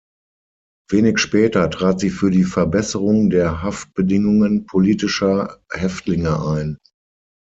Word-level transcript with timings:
Wenig 0.89 1.19
später 1.19 1.69
trat 1.69 1.99
sie 1.99 2.09
für 2.09 2.31
die 2.31 2.43
Verbesserung 2.43 3.29
der 3.29 3.61
Haftbedingungen 3.61 4.65
politischer 4.65 5.59
Häftlinge 5.71 6.43
ein. 6.43 6.79